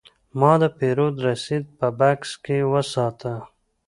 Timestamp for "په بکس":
1.77-2.31